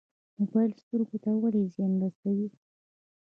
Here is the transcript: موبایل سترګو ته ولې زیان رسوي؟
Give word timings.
موبایل 0.39 0.71
سترګو 0.81 1.17
ته 1.23 1.29
ولې 1.41 1.61
زیان 1.73 1.91
رسوي؟ 2.01 2.47